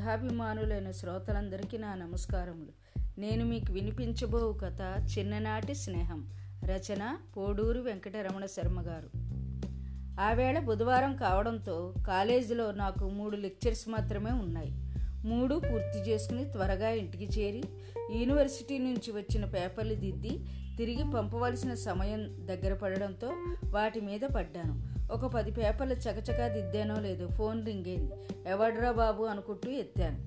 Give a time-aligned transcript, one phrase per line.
[0.00, 3.00] కథాభిమానులైన శ్రోతలందరికీ నా నమస్కారములు.
[3.20, 6.30] నేను మీకు వినిపించబో కథ చిన్ననాటి స్నేహం.
[6.64, 9.18] రచన పోడూరు వెంకటరమణ శర్మ గారు.
[10.20, 14.72] ఆవేళ బుధవారం కావడంతో కాలేజీలో నాకు మూడు లెక్చర్స్ మాత్రమే ఉన్నాయి.
[15.24, 17.64] మూడు పూర్తి చేసుకుని త్వరగా ఇంటికి చేరి
[18.14, 20.44] యూనివర్సిటీ నుంచి వచ్చిన పేపర్లు దిద్ది
[20.78, 23.32] తిరిగి పంపవలసిన సమయం దగ్గర పడడంతో
[23.64, 24.89] వాటి మీద పడ్డాను.
[25.10, 28.12] ఒక పది పేపర్లు చకచకా దిద్దానో లేదు ఫోన్ రింగింది.
[28.46, 30.18] ఎవడ్రా బాబు అనుకుంటూ ఎత్తాను.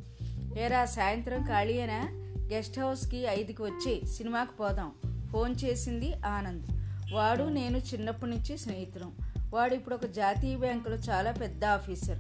[0.59, 2.09] ఏరా సాయంత్రం ఖాళీయేనా?
[2.53, 4.91] గెస్ట్ హౌస్కి ఐదుకి వచ్చి సినిమాకి పోదాం.
[5.31, 6.67] ఫోన్ చేసింది ఆనంద్.
[7.13, 9.11] వాడు నేను చిన్నప్పటి నుంచి స్నేహితులం.
[9.53, 12.19] వాడు ఇప్పుడు ఒక జాతీయ బ్యాంకులో చాలా పెద్ద ఆఫీసర్.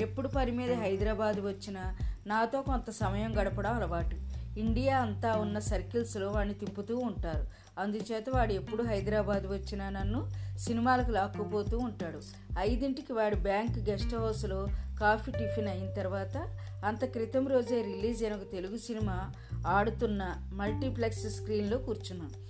[0.00, 4.16] ఎప్పుడు పని మీద హైదరాబాద్ వచ్చినా నాతో కొంత సమయం గడపడం అలవాటు.
[4.60, 7.46] ఇండియా అంతా ఉన్న సర్కిల్స్లో వాడిని తిప్పుతూ ఉంటారు.
[7.78, 12.20] అందుచేత వాడు ఎప్పుడు హైదరాబాద్ వచ్చినా నన్ను సినిమాలకు లాక్కుపోతూ ఉంటాడు.
[12.58, 14.66] ఐదింటికి వాడు బ్యాంక్ గెస్ట్ హౌస్లో
[15.00, 19.32] కాఫీ టిఫిన్ అయిన తర్వాత అంత క్రితం రోజే రిలీజ్ అయిన ఒక తెలుగు సినిమా
[19.66, 22.44] ఆడుతున్న మల్టీప్లెక్స్ స్క్రీన్లో కూర్చున్నాను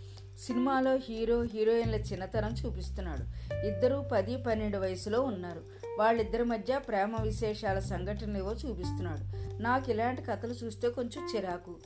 [0.47, 3.55] సినిమాలో హీరో హీరోయిన్ల చిన్నతనం చూపిస్తున్నాడు.
[3.67, 5.63] ఇద్దరు పది పన్నెండు వయసులో ఉన్నారు.
[5.99, 9.55] వాళ్ళిద్దరి మధ్య ప్రేమ విశేషాల సంఘటనలేవో చూపిస్తున్నాడు.
[9.63, 11.77] నాకు ఇలాంటి కథలు చూస్తే కొంచెం చిరాకు.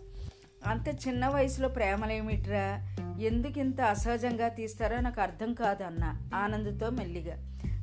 [0.66, 2.84] అంత చిన్న వయసులో ప్రేమలేమిట్రా?
[3.20, 7.36] ఎందుకు ఇంత అసహజంగా తీస్తారో నాకు అర్థం కాదు అన్న ఆనందంతో మెల్లిగా.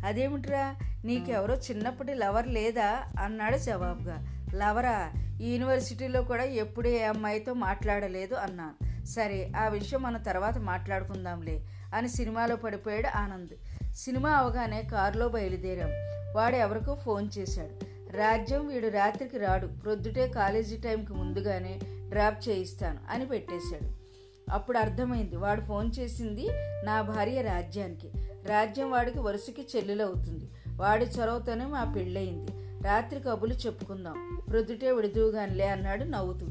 [0.06, 0.76] అదేమిట్రా?
[1.06, 3.04] నీకెవరో చిన్నప్పటి లవర్ లేదా?
[3.20, 4.46] అన్నాడు జవాబుగా.
[4.56, 5.12] లవరా?
[5.42, 8.74] యూనివర్సిటీలో కూడా ఎప్పుడు ఏ అమ్మాయితో మాట్లాడలేదు అన్నా.
[9.06, 11.62] సరే ఆ విషయం మనం తర్వాత మాట్లాడుకుందాంలే
[11.96, 13.86] అని సినిమాలో పడిపోయాడు ఆనంద్.
[13.94, 15.90] సినిమా అవగానే కారులో బయలుదేరాం.
[16.36, 17.85] వాడు ఎవరికో ఫోన్ చేశాడు.
[18.16, 19.68] రాజ్యం వీడు రాత్రికి రాడు.
[19.68, 24.06] ప్రొద్దుటే కాలేజీ టైంకి ముందుగానే డ్రాప్ చేయిస్తాను అని పెట్టేశాడు.
[24.52, 26.48] అప్పుడు అర్థమైంది వాడు ఫోన్ చేసింది
[26.86, 28.12] నా భార్య రాజ్యానికి.
[28.48, 32.52] రాజ్యం వాడికి వరుసకి చెల్లెలవుతుంది వాడి చొరవతోనే మా పెళ్ళయింది.
[32.84, 34.42] రాత్రి కబులు చెప్పుకుందాం.
[34.50, 36.48] ప్రొద్దుటే విడుదువుగానిలే అన్నాడు నవ్వుతూ.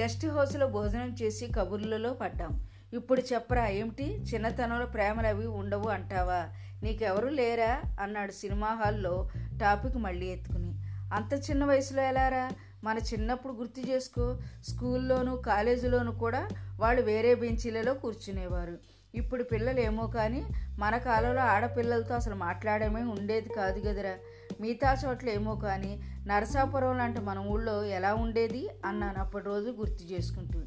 [0.00, 2.66] గెస్ట్ హౌస్లో భోజనం చేసి కబుర్లలో పడ్డాం.
[2.94, 4.04] ఇప్పుడు చెప్పరా ఏమిటి?
[4.20, 6.48] చిన్నతనంలో ప్రేమలు అవి ఉండవు అంటావా?
[6.82, 7.82] నీకెవరు లేరా?
[8.00, 9.28] అన్నాడు సినిమా హాల్లో
[9.60, 10.74] టాపిక్ మళ్ళీ ఎత్తుకుని.
[11.14, 12.50] అంత చిన్న వయసులో ఎలారా?
[12.84, 14.38] మన చిన్నప్పుడు గుర్తు చేసుకో.
[14.64, 16.48] స్కూల్లోనూ కాలేజీలోనూ కూడా
[16.80, 18.78] వాళ్ళు వేరే బెంచీలలో కూర్చునేవారు.
[19.14, 20.44] ఇప్పుడు పిల్లలు ఏమో కానీ
[20.78, 24.14] మన కాలంలో ఆడపిల్లలతో అసలు మాట్లాడమే ఉండేది కాదు కదరా.
[24.60, 28.68] మిగతా చోట్ల ఏమో కానీ నరసాపురం లాంటి మన ఊళ్ళో ఎలా ఉండేది?
[28.84, 30.60] అన్నాను అప్పటి రోజు గుర్తు చేసుకుంటూ.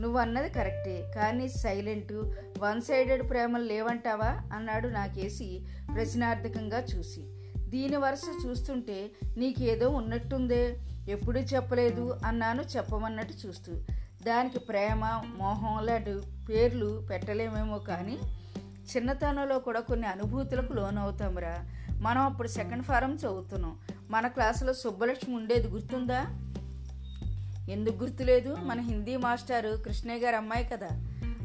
[0.00, 1.12] నువ్వు అన్నది కరెక్టే.
[1.16, 2.12] కానీ సైలెంట్
[2.58, 4.42] వన్ సైడెడ్ ప్రేమలు లేవంటావా?
[4.52, 7.24] అన్నాడు నాకేసి ప్రశ్నార్థకంగా చూసి.
[7.58, 10.76] దీని వరుస చూస్తుంటే నీకేదో ఉన్నట్టుందే.
[11.08, 13.72] ఎప్పుడూ చెప్పలేదు అన్నాను చెప్పమన్నట్టు చూస్తూ.
[14.26, 16.14] దానికి ప్రేమ మోహం లాంటి
[16.48, 18.18] పేర్లు పెట్టలేమేమో కానీ
[18.96, 21.64] చిన్నతనంలో కూడా కొన్ని అనుభూతులకు లోనవుతాంరా.
[21.90, 23.78] మనం అప్పుడు సెకండ్ ఫారం చదువుతున్నాం.
[24.10, 26.26] మన క్లాసులో సుబ్బలక్ష్మి ఉండేది గుర్తుందా?
[27.70, 28.54] ఎందుకు గుర్తులేదు?
[28.54, 30.88] మన హిందీ మాస్టారు కృష్ణయ్య గారు అమ్మాయి కదా.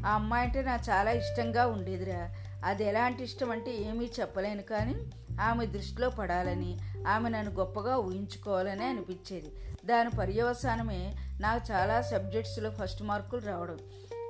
[0.06, 2.34] ఆ అమ్మాయి అంటే నాకు చాలా ఇష్టంగా ఉండేదిరా.
[2.64, 4.94] అది ఎలాంటి ఇష్టం అంటే ఏమీ చెప్పలేను కానీ
[5.40, 6.78] ఆమె దృష్టిలో పడాలని
[7.08, 9.52] ఆమె నన్ను గొప్పగా ఊహించుకోవాలని అనిపించేది.
[9.86, 13.78] దాని పర్యవసానమే నాకు చాలా సబ్జెక్ట్స్లో ఫస్ట్ మార్కులు రావడం.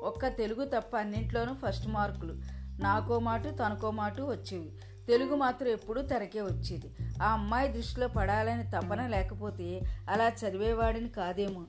[0.02, 2.34] ఒక్క తెలుగు తప్ప అన్నింట్లోనూ ఫస్ట్ మార్కులు.
[2.80, 4.72] నాకో మాట తనకో మాట వచ్చేవి.
[5.06, 6.94] తెలుగు మాత్రం ఎప్పుడూ తెరకే వచ్చేది.
[7.22, 11.64] ఆ అమ్మాయి దృష్టిలో పడాలని తపన లేకపోతే అలా చదివేవాడిని కాదేమో.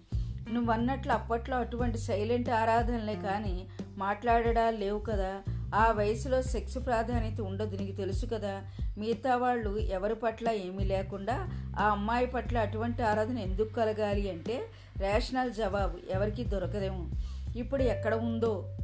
[0.52, 3.68] నువ్వన్నట్లు అప్పట్లో అటువంటి సైలెంట్ ఆరాధనలే కానీ
[3.98, 5.44] మాట్లాడడా లేవు కదా.
[5.76, 8.62] ఆ వయసులో సెక్స్ ప్రాధాన్యత ఉండదు నీకు తెలుసు కదా.
[8.98, 11.50] మిగతా వాళ్ళు ఎవరి పట్ల ఏమీ లేకుండా
[11.80, 14.64] ఆ అమ్మాయి పట్ల అటువంటి ఆరాధన ఎందుకు కలగాలి అంటే
[14.98, 17.10] రేషనల్ జవాబు ఎవరికి దొరకదేమో.
[17.56, 18.78] ఇప్పుడు ఎక్కడ ఉందో.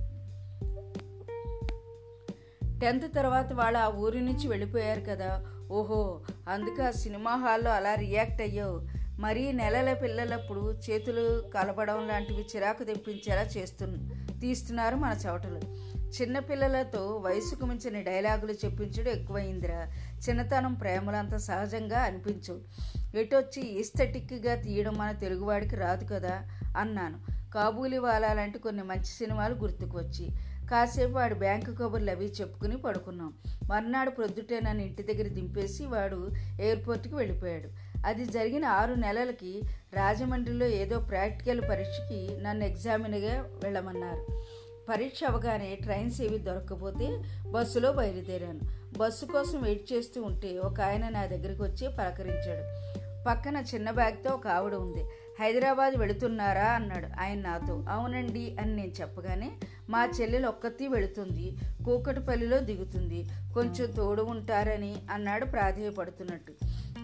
[2.82, 5.46] టెన్త్ తర్వాత వాళ్ళు ఆ ఊరి నుంచి వెళ్ళిపోయారు కదా.
[5.72, 8.99] ఓహో అందుకే ఆ సినిమా హాల్లో అలా రియాక్ట్ అయ్యావు.
[9.20, 13.86] మరీ నెలల పిల్లలప్పుడు చేతులు కలపడం లాంటివి చిరాకు తెప్పించేలా చేస్తు
[14.42, 15.60] తీస్తున్నారు మన చవటలు.
[16.08, 19.88] చిన్నపిల్లలతో వయసుకు మించిన డైలాగులు చెప్పించడం ఎక్కువైందిరా.
[20.30, 22.60] చిన్నతనం ప్రేమలంత సహజంగా అనిపించవు
[23.18, 26.42] ఎటొచ్చి ఈస్థెటిక్గా తీయడం మన తెలుగువాడికి రాదు కదా
[26.78, 27.20] అన్నాను.
[27.52, 30.30] కాబూలి వాలా లాంటి కొన్ని మంచి సినిమాలు గుర్తుకు వచ్చి
[30.72, 33.34] కాసేపు వాడు బ్యాంకు కబుర్లు అవి చెప్పుకుని పడుకున్నాం.
[33.70, 36.30] మర్నాడు ప్రొద్దుటే నన్ను ఇంటి దగ్గర దింపేసి వాడు
[36.62, 37.89] ఎయిర్పోర్ట్కి వెళ్ళిపోయాడు.
[38.06, 39.62] అది జరిగిన ఆరు నెలలకి
[39.94, 44.44] రాజమండ్రిలో ఏదో ప్రాక్టికల్ పరీక్షకి నన్ను ఎగ్జామిన్గా వెళ్ళమన్నారు.
[44.90, 48.60] పరీక్ష అవగానే ట్రైన్స్ ఏవి దొరకకపోతే బస్సులో బయలుదేరాను.
[48.98, 52.90] బస్సు కోసం వెయిట్ చేస్తూ ఉంటే ఒక ఆయన నా దగ్గరికి వచ్చి పలకరించాడు.
[53.28, 55.04] పక్కన చిన్న బ్యాగ్తో ఒక ఆవిడ ఉంది.
[55.40, 56.68] హైదరాబాద్ వెళుతున్నారా?
[56.68, 57.22] అన్నాడు.
[57.22, 59.52] ఆయన నాతో అవునండి అని నేను చెప్పగానే
[59.90, 61.58] మా చెల్లెలు ఒక్కతి వెళుతుంది.
[61.86, 63.26] కూకటిపల్లిలో దిగుతుంది.
[63.54, 66.54] కొంచెం తోడు ఉంటారని అన్నాడు ప్రాధేయపడుతున్నట్టు.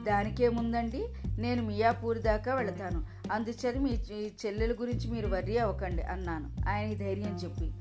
[0.06, 1.08] దానికేముందండి?
[1.40, 3.06] నేను మియాపూర్ దాకా వెళతాను.
[3.32, 3.90] అందుచేత మీ
[4.46, 6.70] చెల్లెల గురించి మీరు వర్రీ అవ్వకండి అన్నాను.
[6.70, 7.72] ఆయనకి ధైర్యం చెప్పి.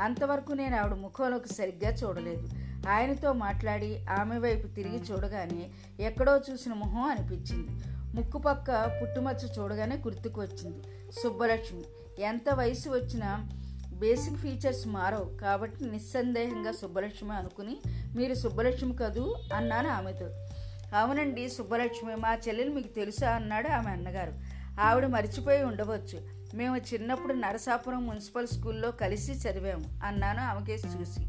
[0.00, 2.48] అంతవరకు నేను ఆవిడ ముఖంలోకి సరిగ్గా చూడలేదు.
[2.88, 5.70] ఆయనతో మాట్లాడి ఆమె వైపు తిరిగి చూడగానే
[6.00, 7.84] ఎక్కడో చూసిన మొహం అనిపించింది.
[8.14, 10.82] ముక్కు పక్క పుట్టుమచ్చ చూడగానే గుర్తుకు వచ్చింది
[11.22, 11.82] సుబ్బలక్ష్మి
[12.22, 13.48] ఎంత వయసు వచ్చినా
[13.94, 17.76] బేసిక్ ఫీచర్స్ మారవు కాబట్టి నిస్సందేహంగా సుబ్బలక్ష్మి అనుకుని
[18.16, 19.34] మీరు సుబ్బలక్ష్మి కదూ?
[19.54, 20.43] అన్నాను ఆమెతో.
[20.94, 24.32] అవునండి సుబ్బలక్ష్మి మా చెల్లెలు మీకు తెలుసా అన్నాడు ఆమె అన్నగారు.
[24.80, 26.18] ఆవిడ మర్చిపోయి ఉండవచ్చు.
[26.54, 31.20] మేము చిన్నప్పుడు నరసాపురం మున్సిపల్ స్కూల్లో కలిసి చదివాము అన్నాను ఆమెకేసి చూసి.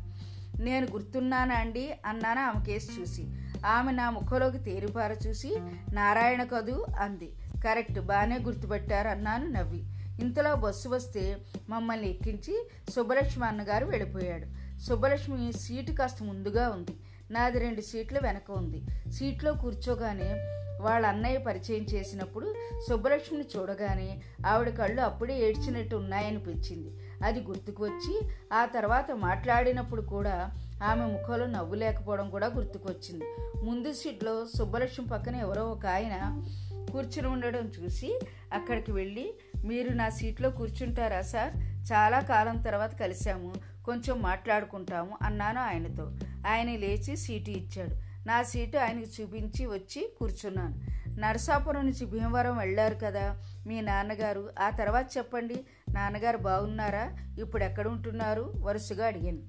[0.64, 3.24] నేను గుర్తున్నానా అండి అన్నాను ఆమెకేసి చూసి.
[3.66, 5.56] ఆమె నా ముఖంలోకి తేరిపార చూసి
[5.94, 7.30] నారాయణ కదు అంది.
[7.64, 9.84] కరెక్ట్ బాగానే గుర్తుపెట్టారు అన్నాను నవ్వి.
[10.22, 11.38] ఇంతలో బస్సు వస్తే
[11.70, 14.80] మమ్మల్ని ఎక్కించి సుబ్బలక్ష్మి అన్నగారు వెళ్ళిపోయాడు.
[14.80, 16.96] సుబ్బలక్ష్మి సీటు కాస్త ముందుగా ఉంది.
[17.32, 19.12] నాది రెండు సీట్లు వెనక ఉంది.
[19.12, 20.52] సీట్లో కూర్చోగానే
[20.82, 22.56] వాళ్ళ అన్నయ్య పరిచయం చేసినప్పుడు
[22.90, 26.92] సుబ్బలక్ష్మిని చూడగానే ఆవిడ కళ్ళు అప్పుడే ఏడ్చినట్టు ఉన్నాయనిపించింది.
[27.24, 28.22] అది గుర్తుకు వచ్చి
[28.54, 30.52] ఆ తర్వాత మాట్లాడినప్పుడు కూడా
[30.84, 33.26] ఆమె ముఖంలో నవ్వు లేకపోవడం కూడా గుర్తుకొచ్చింది
[33.64, 36.44] ముందు సీట్లో సుబ్బలక్ష్మి పక్కన ఎవరో ఒక ఆయన
[36.92, 38.20] కూర్చుని ఉండడం చూసి
[38.54, 39.34] అక్కడికి వెళ్ళి
[39.66, 41.58] మీరు నా సీట్లో కూర్చుంటారా సార్?
[41.94, 43.75] చాలా కాలం తర్వాత కలిశాము.
[43.86, 46.12] కొంచెం మాట్లాడుకుంటాము అన్నాను ఆయనతో.
[46.48, 47.96] ఆయన లేచి సీటు ఇచ్చాడు.
[48.28, 50.96] నా సీటు ఆయనకి చూపించి వచ్చి కూర్చున్నాను.
[51.20, 54.50] నరసాపురం నుంచి భీమవరం వెళ్ళారు కదా మీ నాన్నగారు.
[54.60, 55.66] ఆ తర్వాత చెప్పండి.
[55.90, 57.18] నాన్నగారు బాగున్నారా?
[57.40, 58.54] ఇప్పుడు ఎక్కడ ఉంటున్నారు?
[58.58, 59.40] వరుసగా అడిగాను.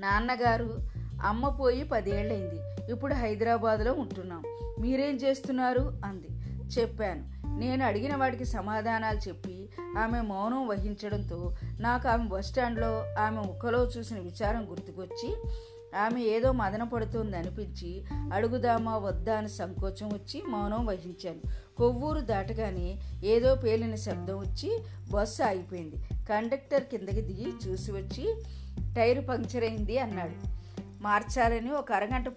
[0.00, 0.88] నాన్నగారు
[1.22, 2.92] అమ్మ పోయి పదేళ్ళైంది.
[2.92, 4.42] ఇప్పుడు హైదరాబాద్లో ఉంటున్నాం.
[4.80, 6.00] మీరేం చేస్తున్నారు?
[6.04, 6.28] అంది.
[6.80, 7.37] చెప్పాను.
[7.58, 9.68] నేను అడిగిన వాడికి సమాధానాలు చెప్పి
[9.98, 15.36] ఆమె మౌనం వహించడంతో నాకు ఆమె బస్టాండ్లో ఆమె ముఖలో చూసిన విచారం గుర్తుకొచ్చి
[15.98, 21.74] ఆమె ఏదో మదన పడుతుంది అనిపించి అడుగుదామా వద్దా అని సంకోచం వచ్చి మౌనం వహించాను.
[21.76, 25.96] కొవ్వూరు దాటగానే ఏదో పేలిన శబ్దం వచ్చి బస్సు ఆగిపోయింది.
[26.30, 28.42] కండక్టర్ కిందకి దిగి చూసి వచ్చి
[28.96, 30.57] టైరు పంక్చర్ అయింది అన్నాడు.
[31.00, 32.28] మార్చాలని ఒక అరగంట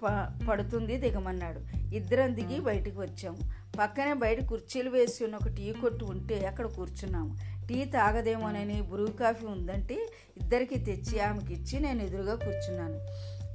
[0.50, 1.60] పడుతుంది దిగమన్నాడు.
[1.96, 3.38] ఇద్దరం దిగి బయటికి వచ్చాము.
[3.80, 7.38] పక్కనే బయట కుర్చీలు వేసి ఉన్న ఒక టీ కొట్టు ఉంటే అక్కడ కూర్చున్నాము.
[7.68, 13.00] టీ తాగదేమోనని బ్రూ కాఫీ ఉందంటే ఇద్దరికి తెచ్చి ఆమెకి ఇచ్చి నేను ఎదురుగా కూర్చున్నాను.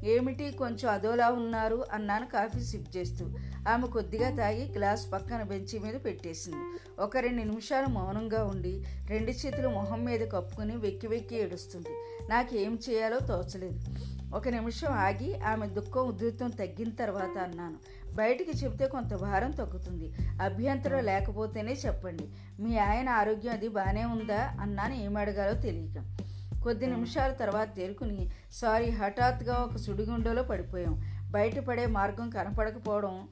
[0.06, 3.30] ఏమిటి కొంచెం అదోలా ఉన్నారు అన్నాను కాఫీ సిప్ చేస్తూ.
[3.68, 6.78] ఆమె కొద్దిగా తాగి గ్లాస్ పక్కన బెంచి మీద పెట్టేసింది.
[7.02, 11.88] ఒక రెండు నిమిషాలు మౌనంగా ఉండి రెండు చేతులు మొహం మీద కప్పుకుని వెక్కి వెక్కి ఏడుస్తుంది.
[12.30, 13.80] నాకు ఏం చేయాలో తోచలేదు.
[14.36, 17.76] ఒక నిమిషం ఆగి ఆమె దుఃఖం ఉధృతం తగ్గిన తర్వాత అన్నాను.
[18.14, 20.12] బయటికి చెబితే కొంత భారం తగ్గుతుంది.
[20.42, 22.24] అభ్యంతరం లేకపోతేనే చెప్పండి.
[22.60, 24.56] మీ ఆయన ఆరోగ్యం అది బాగానే ఉందా?
[24.60, 24.94] అన్నాను.
[24.94, 26.02] ఏమడగాలో తెలియక.
[26.62, 30.94] కొద్ది నిమిషాల తర్వాత తేరుకుని సారీ హఠాత్తుగా ఒక సుడిగుండలో పడిపోయాం.
[31.30, 33.28] బయటపడే మార్గం కనపడకపోవడం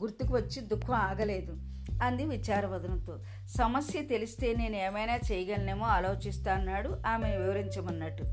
[0.00, 1.56] గుర్తుకు వచ్చి దుఃఖం ఆగలేదు
[2.02, 3.18] అంది విచారవదనంతో.
[3.56, 6.96] సమస్య తెలిస్తే నేను ఏమైనా చేయగలనేమో ఆలోచిస్తా అన్నాడు.
[7.06, 8.24] ఆమె వివరించమన్నట్టు.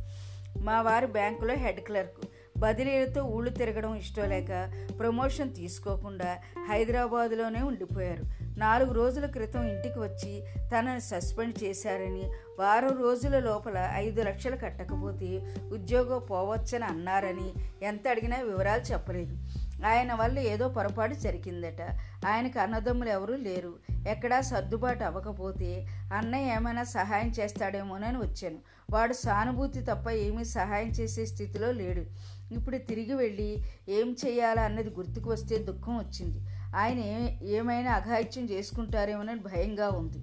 [0.58, 2.28] మా వారు బ్యాంకులో హెడ్ క్లర్క్.
[2.58, 6.38] బదిలీలతో ఊళ్ళు తిరగడం ఇష్టం లేక ప్రమోషన్ తీసుకోకుండా
[6.70, 8.44] హైదరాబాదులోనే ఉండిపోయారు.
[8.58, 16.20] నాలుగు రోజుల క్రితం ఇంటికి వచ్చి తనని సస్పెండ్ చేశారని వారం రోజుల లోపల ఐదు లక్షలు కట్టకపోతే ఉద్యోగం
[16.20, 17.54] పోవచ్చని అన్నారని
[17.84, 19.63] ఎంత అడిగినా వివరాలు చెప్పలేదు.
[19.86, 21.82] ఆయన వల్ల ఏదో పొరపాటు జరిగిందట.
[22.28, 23.74] ఆయనకు అన్నదమ్ములు ఎవరూ లేరు.
[24.10, 28.58] ఎక్కడా సర్దుబాటు అవ్వకపోతే అన్నయ్య ఏమైనా సహాయం చేస్తాడేమోనని వచ్చాను.
[28.90, 32.04] వాడు సానుభూతి తప్ప ఏమీ సహాయం చేసే స్థితిలో లేడు.
[32.54, 36.40] ఇప్పుడు తిరిగి వెళ్ళి ఏం చేయాలా అన్నది గుర్తుకు వస్తే దుఃఖం వచ్చింది.
[36.76, 37.00] ఆయన
[37.44, 40.18] ఏమైనా అఘాయిత్యం చేసుకుంటారేమోనని భయంగా ఉంది.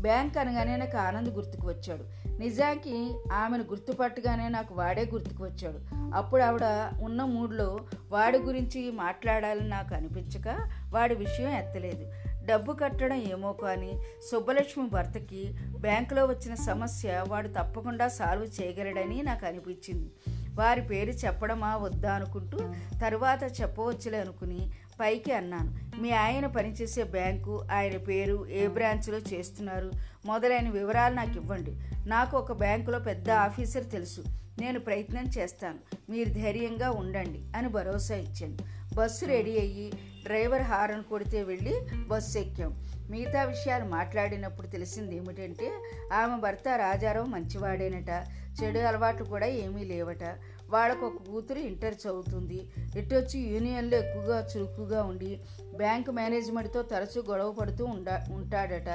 [0.00, 2.25] బ్యాంక్ అనగానే నాకు ఆనంద్ గుర్తుకు వచ్చాడు.
[2.38, 5.78] నిజానికి ఆమెను గుర్తుపట్టగానే నాకు వాడే గుర్తుకు వచ్చాడు
[6.16, 7.78] అప్పుడు ఆవిడ ఉన్న మూడ్లో
[8.10, 12.12] వాడి గురించి మాట్లాడాలని నాకు అనిపించక వాడి విషయం ఎత్తలేదు.
[12.46, 14.02] డబ్బు కట్టడం ఏమో కానీ
[14.32, 20.10] సుబ్బలక్ష్మి భర్తకి బ్యాంకులో వచ్చిన సమస్య వాడు తప్పకుండా సాల్వ్ చేయగలడని నాకు అనిపించింది.
[20.54, 22.58] వారి పేరు చెప్పడమా వద్దా అనుకుంటూ
[23.02, 26.00] తర్వాత చెప్పవచ్చులే అనుకుని పైకి అన్నాను.
[26.00, 29.90] మీ ఆయన పనిచేసే బ్యాంకు ఆయన పేరు ఏ బ్రాంచ్లో చేస్తున్నారు?
[30.26, 31.76] మొదలైన వివరాలు నాకు ఇవ్వండి.
[32.06, 34.20] నాకు ఒక బ్యాంకులో పెద్ద ఆఫీసర్ తెలుసు.
[34.60, 35.78] నేను ప్రయత్నం చేస్తాను.
[36.10, 38.56] మీరు ధైర్యంగా ఉండండి అని భరోసా ఇచ్చాను.
[38.94, 39.92] బస్సు రెడీ అయ్యి
[40.24, 41.74] డ్రైవర్ హారన్ కొడితే వెళ్ళి
[42.08, 42.84] బస్సు ఎక్కాం.
[43.10, 45.72] మిగతా విషయాలు మాట్లాడినప్పుడు తెలిసింది ఏమిటంటే
[46.12, 48.26] ఆమె భర్త రాజారావు మంచివాడేనట.
[48.62, 50.24] చెడు అలవాట్లు కూడా ఏమీ లేవట.
[50.70, 52.68] వాళ్ళకు ఒక కూతురు ఇంటర్ చదువుతుంది.
[52.96, 55.40] ఇటొచ్చి యూనియన్లో ఎక్కువగా చురుకుగా ఉండి
[55.76, 58.88] బ్యాంకు మేనేజ్మెంట్తో తరచూ గొడవ పడుతూ ఉండా ఉంటాడట.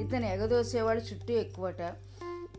[0.00, 1.82] ఇతను ఎగదోసేవాళ్ళు చుట్టూ ఎక్కువట.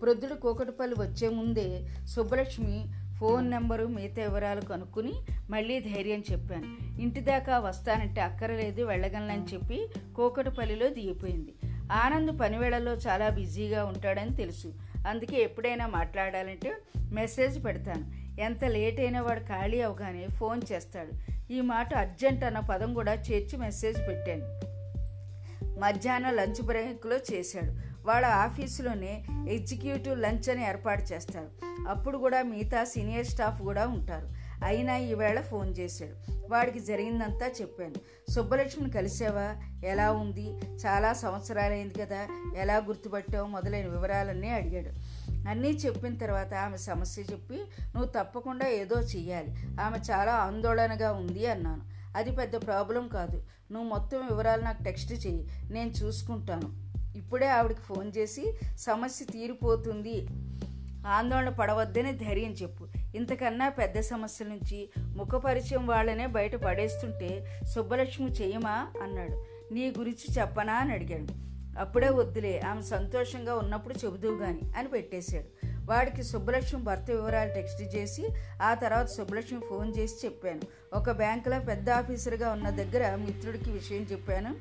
[0.02, 2.86] ప్రొద్దుడు కోకటిపల్లి వచ్చే ముందే సుబ్బలక్ష్మి
[3.20, 5.14] ఫోన్ నెంబరు మిగతా వివరాలు కనుక్కుని
[5.50, 7.02] మళ్ళీ ధైర్యం చెప్పాను.
[7.02, 11.54] ఇంటి దాకా వస్తానంటే అక్కరలేదు వెళ్ళగలనని చెప్పి కోకటపల్లిలో దిగిపోయింది.
[11.92, 14.74] ఆనంద్ పనివేళలో చాలా బిజీగా ఉంటాడని తెలుసు.
[15.08, 16.78] అందుకే ఎప్పుడైనా మాట్లాడాలంటే
[17.12, 18.29] మెసేజ్ పెడతాను.
[18.40, 21.12] ఎంత లేట్ అయినా వాడు ఖాళీ అవగానే ఫోన్ చేస్తాడు.
[21.54, 24.70] ఈ మాట అర్జెంట్ అన్న పదం కూడా చేర్చి మెసేజ్ పెట్టాను.
[25.80, 27.74] మధ్యాహ్నం లంచ్ బ్రేక్లో చేశాడు.
[28.08, 31.48] వాళ్ళ ఆఫీసులోనే ఎగ్జిక్యూటివ్ లంచ్ అని ఏర్పాటు చేస్తారు.
[31.90, 34.28] అప్పుడు కూడా మిగతా సీనియర్ స్టాఫ్ కూడా ఉంటారు.
[34.66, 36.46] అయినా ఈవేళ ఫోన్ చేశాడు.
[36.50, 38.32] వాడికి జరిగిందంతా చెప్పాను.
[38.32, 39.56] సుబ్బలక్ష్మిని కలిసావా?
[39.88, 40.52] ఎలా ఉంది?
[40.86, 42.28] చాలా సంవత్సరాలైంది కదా.
[42.58, 43.48] ఎలా గుర్తుపట్టావు?
[43.48, 44.90] మొదలైన వివరాలన్నీ అడిగాడు.
[45.48, 47.56] అన్నీ చెప్పిన తర్వాత ఆమె సమస్య చెప్పి
[47.96, 49.56] నువ్వు తప్పకుండా ఏదో చెయ్యాలి.
[49.82, 51.82] ఆమె చాలా ఆందోళనగా ఉంది అన్నాను.
[52.18, 53.44] అది పెద్ద ప్రాబ్లం కాదు.
[53.72, 55.50] నువ్వు మొత్తం వివరాలు నాకు టెక్స్ట్ చెయ్యి.
[55.72, 56.90] నేను చూసుకుంటాను.
[57.18, 60.28] ఇప్పుడే ఆవిడకి ఫోన్ చేసి సమస్య తీరిపోతుంది.
[61.08, 62.88] ఆందోళన పడవద్దని ధైర్యం చెప్పు.
[63.16, 69.46] ఇంతకన్నా పెద్ద సమస్య నుంచి ముఖపరిచయం వాళ్ళనే బయట పడేస్తుంటే సుబ్బలక్ష్మి చెయ్యమా అన్నాడు.
[69.74, 71.49] నీ గురించి చెప్పనా అని అడిగాడు.
[71.80, 75.68] అప్పుడే వద్దులే ఆమె సంతోషంగా ఉన్నప్పుడు చెబుదువు గాని అని పెట్టేశాడు.
[75.90, 78.30] వాడికి సుబ్బలక్ష్మి భర్త వివరాలు టెక్స్ట్ చేసి
[78.62, 80.62] ఆ తర్వాత సుబ్బలక్ష్మి ఫోన్ చేసి చెప్పాను.
[80.94, 84.56] ఒక బ్యాంకులో పెద్ద ఆఫీసర్గా ఉన్న దగ్గర మిత్రుడికి విషయం చెప్పాను.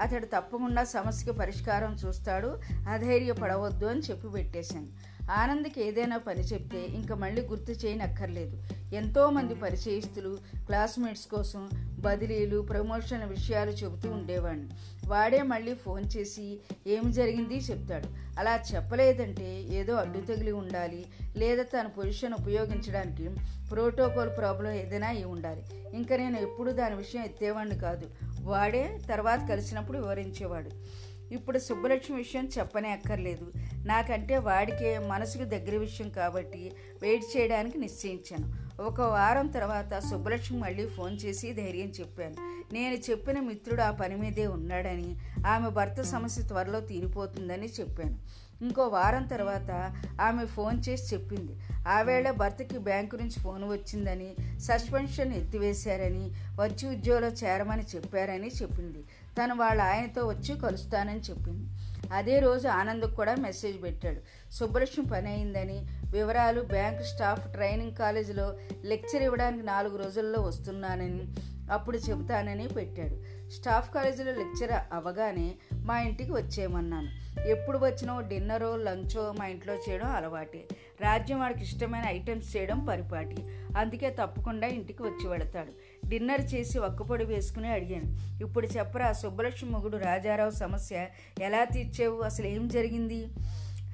[0.00, 2.58] అతడు తప్పకుండా సమస్యకి పరిష్కారం చూస్తాడు
[2.88, 5.13] అధైర్యపడవద్దు అని చెప్పి పెట్టేశాను.
[5.30, 8.62] ఆనంద్కి ఏదైనా పని చెప్తే ఇంకా మళ్ళీ గుర్తు చేయనక్కర్లేదు.
[8.94, 14.66] ఎంతోమంది పరిచయస్తులు క్లాస్మేట్స్ కోసం బదిలీలు ప్రమోషన్ విషయాలు చెబుతూ ఉండేవాడిని.
[15.06, 17.56] వాడే మళ్ళీ ఫోన్ చేసి ఏమి జరిగింది?
[17.56, 18.08] చెప్తాడు.
[18.38, 23.30] అలా చెప్పలేదంటే ఏదో అడ్డు తగిలి ఉండాలి లేదా తన పొజిషన్ ఉపయోగించడానికి
[23.70, 25.62] ప్రోటోకాల్ ప్రాబ్లం ఏదైనా అయి ఉండాలి.
[25.94, 28.10] ఇంకా నేను ఎప్పుడు దాని విషయం ఎత్తేవాడిని కాదు.
[28.40, 30.70] వాడే తర్వాత కలిసినప్పుడు వివరించేవాడు.
[31.34, 33.52] ఇప్పుడు సుబ్బలక్ష్మి విషయం చెప్పనే అక్కర్లేదు.
[33.86, 36.72] నాకంటే వాడికే మనసుకు దగ్గర విషయం కాబట్టి
[37.02, 38.46] వెయిట్ చేయడానికి నిశ్చయించాను.
[38.82, 42.36] ఒక వారం తర్వాత సుబ్బలక్ష్మి మళ్ళీ ఫోన్ చేసి ధైర్యం చెప్పాను.
[42.74, 48.43] నేను చెప్పిన మిత్రుడు ఆ పని మీదే ఉన్నాడని ఆమె భర్త సమస్య త్వరలో తీరిపోతుందని చెప్పాను.
[48.62, 51.60] ఇంకో వారం తర్వాత ఆమె ఫోన్ చేసి చెప్పింది.
[51.88, 56.30] ఆవేళ భర్తకి బ్యాంకు నుంచి ఫోన్ వచ్చిందని సస్పెన్షన్ ఎత్తివేశారని
[56.60, 59.04] వచ్చి ఉద్యోగంలో చేరమని చెప్పారని చెప్పింది.
[59.38, 61.70] తను వాళ్ళ ఆయనతో వచ్చి కలుస్తానని చెప్పింది.
[62.12, 64.20] అదే రోజు ఆనంద్కు కూడా మెసేజ్ పెట్టాడు.
[64.52, 71.34] సుబ్బలక్ష్మి పని అయిందని వివరాలు బ్యాంక్ స్టాఫ్ ట్రైనింగ్ కాలేజీలో లెక్చర్ ఇవ్వడానికి నాలుగు రోజుల్లో వస్తున్నానని
[71.72, 73.33] అప్పుడు చెబుతానని పెట్టాడు.
[73.50, 77.24] స్టాఫ్ కాలేజీలో లెక్చర్ అవగానే మా ఇంటికి వచ్చేయమన్నాను.
[77.48, 80.68] ఎప్పుడు వచ్చినో డిన్నరో లంచో మా ఇంట్లో చేయడం అలవాటే.
[81.00, 83.36] రాజ్యం వాడికి ఇష్టమైన ఐటమ్స్ చేయడం పరిపాటి.
[83.78, 85.72] అందుకే తప్పకుండా ఇంటికి వచ్చి వెళతాడు.
[86.08, 88.40] డిన్నర్ చేసి ఒక్కపొడి వేసుకుని అడిగాను.
[88.44, 91.06] ఇప్పుడు చెప్పరా సుబ్బలక్ష్మి మొగుడు రాజారావు సమస్య
[91.40, 92.20] ఎలా తీర్చావు?
[92.20, 93.26] అసలు ఏం జరిగింది?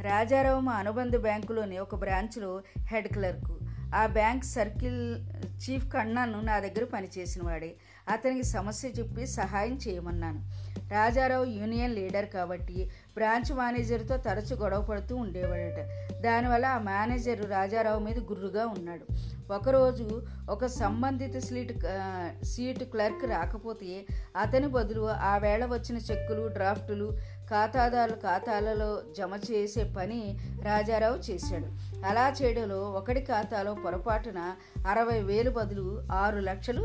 [0.02, 3.59] రాజారావు మా అనుబంధ బ్యాంకులోని ఒక బ్రాంచ్లో హెడ్ క్లర్కు.
[3.95, 7.75] ఆ బ్యాంక్ సర్కిల్ చీఫ్ కన్నాను నా దగ్గర పనిచేసిన వాడే
[8.11, 10.40] అతనికి సమస్య చెప్పి సహాయం చేయమన్నాను.
[10.90, 15.81] రాజారావు యూనియన్ లీడర్ కాబట్టి బ్రాంచ్ మేనేజర్తో తరచు గొడవ పడుతూ ఉండేవాడట.
[16.23, 19.05] దానివల్ల ఆ మేనేజర్ రాజారావు మీద గుర్రుగా ఉన్నాడు.
[19.52, 21.73] ఒకరోజు ఒక సంబంధిత సీట్
[22.45, 27.19] సీటు క్లర్క్ రాకపోతే అతని బదులు ఆ వేళ వచ్చిన చెక్కులు డ్రాఫ్టులు
[27.50, 31.69] ఖాతాదారుల ఖాతాలలో జమ చేసే పని రాజారావు చేశాడు.
[32.07, 34.40] అలా చేయడంలో ఒకటి ఖాతాలో పొరపాటున
[34.88, 36.85] అరవై వేలు బదులు ఆరు లక్షలు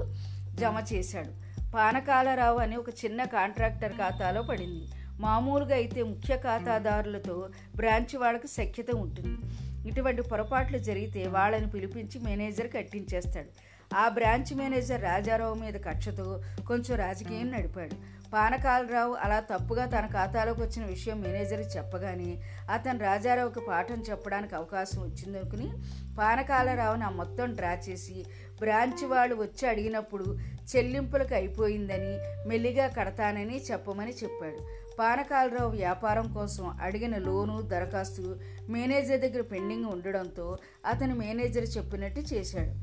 [0.55, 1.31] జమ చేశాడు.
[1.75, 4.87] పానకాలరావు అని ఒక చిన్న కాంట్రాక్టర్ ఖాతాలో పడింది.
[5.19, 9.37] మామూలుగా అయితే ముఖ్య ఖాతాదారులతో బ్రాంచ్ వాళ్ళకు సఖ్యత ఉంటుంది.
[9.89, 13.47] ఇటువంటి పొరపాట్లు జరిగితే వాళ్ళని పిలిపించి మేనేజర్ కట్టించేస్తాడు.
[13.95, 18.14] ఆ బ్రాంచ్ మేనేజర్ రాజారావు మీద కక్షతో కొంచెం రాజకీయం నడిపాడు.
[18.35, 22.31] పానకాలరావు అలా తప్పుగా తన ఖాతాలోకి వచ్చిన విషయం మేనేజర్కి చెప్పగానే
[22.69, 25.67] అతను రాజారావుకి పాఠం చెప్పడానికి అవకాశం వచ్చిందనుకుని
[26.17, 28.17] పానకాలరావుని ఆ మొత్తం డ్రా చేసి
[28.59, 30.25] బ్రాంచ్ వాళ్ళు వచ్చి అడిగినప్పుడు
[30.71, 32.13] చెల్లింపులకు అయిపోయిందని
[32.49, 34.59] మెల్లిగా కడతానని చెప్పమని చెప్పాడు.
[34.99, 38.25] పానకాలరావు వ్యాపారం కోసం అడిగిన లోను దరఖాస్తు
[38.69, 40.45] మేనేజర్ దగ్గర పెండింగ్ ఉండడంతో
[40.85, 42.73] అతని మేనేజర్ చెప్పినట్టు చేశాడు.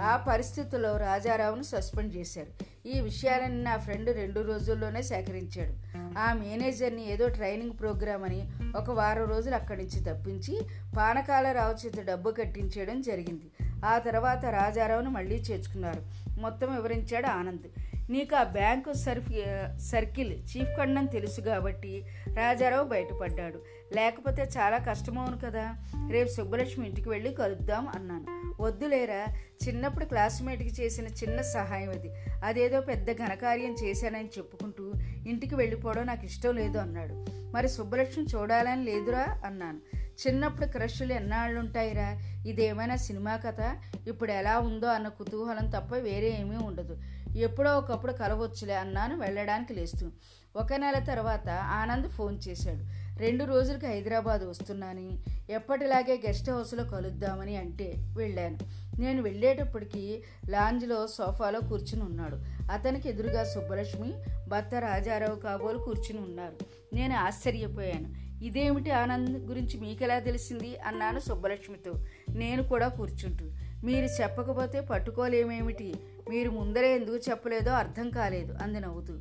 [0.00, 2.64] ఆ పరిస్థితుల్లో రాజారావును సస్పెండ్ చేశారు.
[2.88, 5.94] ఈ విషయాలన్నీ నా ఫ్రెండ్ రెండు రోజుల్లోనే సేకరించాడు.
[6.18, 10.60] ఆ మేనేజర్ని ఏదో ట్రైనింగ్ ప్రోగ్రామ్ అని ఒక వారం రోజులు అక్కడి నుంచి తప్పించి
[10.96, 11.46] పానకాల
[11.86, 13.50] చేత డబ్బు కట్టించేయడం జరిగింది.
[13.86, 16.23] ఆ తర్వాత రాజారావును మళ్ళీ చేర్చుకున్నారు.
[16.40, 17.62] మొత్తం వివరించాడు ఆనంద్.
[18.10, 19.44] నీకు ఆ బ్యాంకు సర్ఫి
[19.78, 23.62] సర్కిల్ చీఫ్ కಣ್ಣని తెలుసు కాబట్టి రాజారావు బయటపడ్డాడు.
[23.94, 25.74] లేకపోతే చాలా కష్టమవును కదా.
[26.10, 28.54] రేపు సుబ్బలక్ష్మి ఇంటికి వెళ్ళి కలుద్దాం అన్నాను.
[28.62, 29.26] వద్దులేరా
[29.68, 32.10] చిన్నప్పుడు క్లాస్మేట్కి చేసిన చిన్న సహాయం అది.
[32.44, 34.92] అదేదో పెద్ద ఘనకార్యం చేశానని చెప్పుకుంటూ
[35.26, 37.26] ఇంటికి వెళ్ళిపోవడం నాకు ఇష్టం లేదు అన్నాడు.
[37.30, 40.03] మరి సుబ్బలక్ష్మి చూడాలని లేదురా అన్నాను.
[40.14, 43.76] చిన్నప్పుడు క్రష్లు ఎన్నాళ్ళు ఉంటాయిరా ఇదేమైనా సినిమా కథ?
[44.08, 46.98] ఇప్పుడు ఎలా ఉందో అన్న కుతూహలం తప్ప వేరే ఏమీ ఉండదు.
[47.36, 50.10] ఎప్పుడో ఒకప్పుడు కలవచ్చులే అన్నాను వెళ్ళడానికి లేస్తూ.
[50.56, 53.04] ఒక నెల తర్వాత ఆనంద్ ఫోన్ చేశాడు.
[53.18, 55.18] రెండు రోజులకి హైదరాబాద్ వస్తున్నానని
[55.50, 58.58] ఎప్పటిలాగే గెస్ట్ హౌస్లో కలుద్దామని అంటే వెళ్ళాను.
[59.00, 62.38] నేను వెళ్ళేటప్పటికి లాంజ్లో సోఫాలో కూర్చుని ఉన్నాడు.
[62.72, 64.14] అతనికి ఎదురుగా సుబ్బలక్ష్మి
[64.48, 66.56] భర్త రాజారావు కాబోలు కూర్చుని ఉన్నారు.
[66.94, 68.23] నేను ఆశ్చర్యపోయాను.
[68.44, 70.78] ఇదేమిటి ఆనంద్ గురించి మీకెలా తెలిసింది?
[70.78, 71.92] అన్నాను సుబ్బలక్ష్మితో.
[72.30, 73.50] నేను కూడా కూర్చుంటూ.
[73.84, 75.94] మీరు చెప్పకపోతే పట్టుకోలేమేమిటి?
[76.30, 79.14] మీరు ముందరే ఎందుకు చెప్పలేదో అర్థం కాలేదు అంది నవ్వుతూ.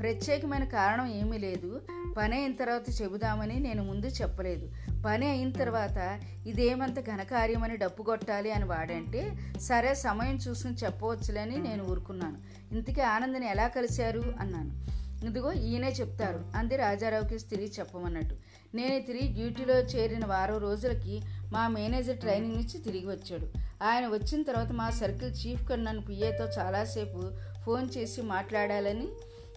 [0.00, 1.80] ప్రత్యేకమైన కారణం ఏమీ లేదు.
[2.18, 4.70] పని అయిన తర్వాత చెబుదామని నేను ముందు చెప్పలేదు.
[5.06, 12.36] పని అయిన తర్వాత ఇదేమంత ఘనకార్యమని డప్పు కొట్టాలి అని వాడంటే సరే సమయం చూసుకుని చెప్పవచ్చులని నేను ఊరుకున్నాను.
[12.74, 14.34] ఇంతకీ ఆనందని ఎలా కలిశారు?
[14.40, 15.02] అన్నాను.
[15.26, 18.36] ఇదిగో ఈయనే చెప్తారు అంది రాజారావుకి తిరిగి చెప్పమన్నట్టు.
[18.74, 23.46] నేను తిరిగి డ్యూటీలో చేరిన వారం రోజులకి మా మేనేజర్ ట్రైనింగ్ నుంచి తిరిగి వచ్చాడు.
[23.84, 27.30] ఆయన వచ్చిన తర్వాత మా సర్కిల్ చీఫ్ కన్నా పిఏతో చాలాసేపు
[27.64, 29.08] ఫోన్ చేసి మాట్లాడాలని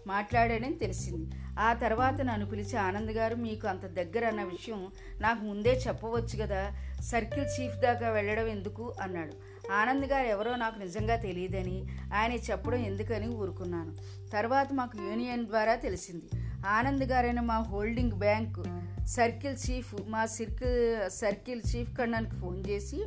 [0.07, 1.31] మాట్లాడాడని తెలిసింది.
[1.59, 4.91] ఆ తర్వాత నన్ను పిలిచి ఆనంద్ గారు మీకు అంత దగ్గర అన్న విషయం
[5.21, 8.93] నాకు ముందే చెప్పవచ్చు కదా సర్కిల్ చీఫ్ దాకా వెళ్ళడం ఎందుకు?
[9.01, 9.33] అన్నాడు.
[9.71, 13.95] ఆనంద్ గారు ఎవరో నాకు నిజంగా తెలియదని ఆయన చెప్పడం ఎందుకని ఊరుకున్నాను.
[14.29, 16.44] తర్వాత మాకు యూనియన్ ద్వారా తెలిసింది.
[16.65, 18.59] ఆనంద్ గారైన మా హోల్డింగ్ బ్యాంక్
[19.07, 22.99] సర్కిల్ చీఫ్ మా సర్కిల్ సర్కిల్ చీఫ్ కన్నానికి ఫోన్ చేసి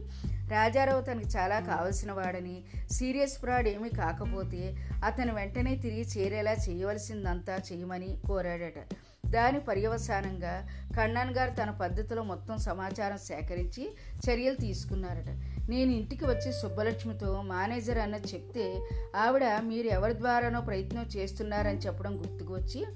[0.49, 2.63] రాజారావు తనకి చాలా కావలసిన వాడని
[2.93, 8.79] సీరియస్ ఫ్రాడ్ ఏమీ కాకపోతే అతను వెంటనే తిరిగి చేరేలా చేయవలసిందంతా చేయమని కోరాడట.
[9.27, 13.89] దాని పర్యవసానంగా కన్నాన్ గారు తన పద్ధతిలో మొత్తం సమాచారం సేకరించి
[14.27, 15.31] చర్యలు తీసుకున్నారట.
[15.71, 18.81] నేను ఇంటికి వచ్చి సుబ్బలక్ష్మితో మేనేజర్ అన్నది చెప్తే
[19.17, 22.87] ఆవిడ మీరు ఎవరి ద్వారానో ప్రయత్నం చేస్తున్నారని చెప్పడం గుర్తుకు వచ్చి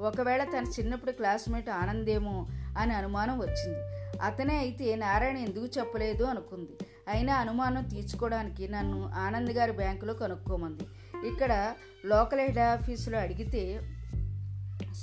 [0.00, 2.46] ఒకవేళ తన చిన్నప్పుడు క్లాస్మేట్ ఆనందేమో
[2.78, 3.78] అని అనుమానం వచ్చింది.
[4.22, 6.70] అతనే అయితే నారాయణ ఎందుకు చెప్పలేదు అనుకుంది.
[7.08, 10.84] అయినా అనుమానం తీర్చుకోవడానికి నన్ను ఆనంద్ గారి బ్యాంకులో కనుక్కోమంది.
[11.28, 11.74] ఇక్కడ
[12.06, 13.80] లోకల్ హెడ్ ఆఫీసులో అడిగితే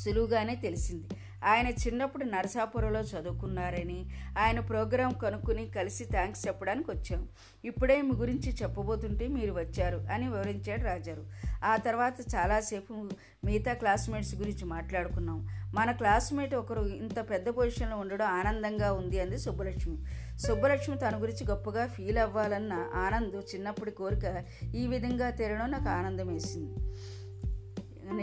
[0.03, 1.07] సులువుగానే తెలిసింది.
[1.43, 7.27] ఆయన చిన్నప్పుడు నరసాపురంలో చదువుకున్నారని ఆయన ప్రోగ్రాం కనుక్కుని కలిసి థ్యాంక్స్ చెప్పడానికి వచ్చాం.
[7.65, 11.25] ఇప్పుడే మీ గురించి చెప్పబోతుంటే మీరు వచ్చారు అని వివరించాడు రాజారు.
[11.63, 13.09] ఆ తర్వాత చాలాసేపు
[13.45, 15.47] మిగతా క్లాస్మేట్స్ గురించి మాట్లాడుకున్నాం.
[15.73, 19.97] మన క్లాస్మేట్ ఒకరు ఇంత పెద్ద పొజిషన్లో ఉండడం ఆనందంగా ఉంది అంది సుబ్బలక్ష్మి.
[20.37, 24.43] సుబ్బలక్ష్మి తన గురించి గొప్పగా ఫీల్ అవ్వాలన్న ఆనంద్ చిన్నప్పటి కోరిక
[24.75, 26.75] ఈ విధంగా తీరడం నాకు ఆనందం వేసింది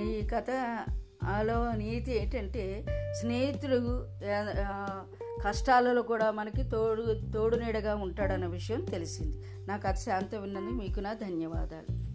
[0.02, 0.46] ఈ కథ
[1.24, 2.85] ఆలో నీతి ఏంటంటే
[3.20, 4.07] స్నేహితుడు
[5.46, 9.37] కష్టాలలో కూడా మనకి తోడు తోడు నీడగా ఉంటాడన్న విషయం తెలిసింది.
[9.68, 12.08] నాకు అది శాంతం విన్నది మీకు నా ధన్యవాదాలు.